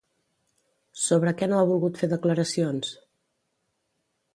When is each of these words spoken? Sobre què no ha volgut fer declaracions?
Sobre 1.01 1.35
què 1.43 1.49
no 1.53 1.59
ha 1.59 1.67
volgut 1.75 2.01
fer 2.03 2.11
declaracions? 2.15 2.95